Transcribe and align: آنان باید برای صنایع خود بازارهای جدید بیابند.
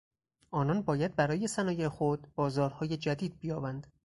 آنان 0.51 0.81
باید 0.81 1.15
برای 1.15 1.47
صنایع 1.47 1.87
خود 1.89 2.27
بازارهای 2.35 2.97
جدید 2.97 3.39
بیابند. 3.39 3.87